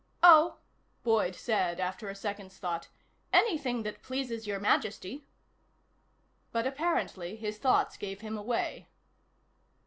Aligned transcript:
"Oh," 0.23 0.57
Boyd 1.03 1.35
said 1.35 1.79
after 1.79 2.09
a 2.09 2.15
second's 2.15 2.57
thought, 2.57 2.87
"anything 3.31 3.83
that 3.83 4.01
pleases 4.01 4.47
Your 4.47 4.59
Majesty." 4.59 5.27
But 6.51 6.65
apparently, 6.65 7.35
his 7.35 7.59
thoughts 7.59 7.97
gave 7.97 8.21
him 8.21 8.35
away. 8.35 8.87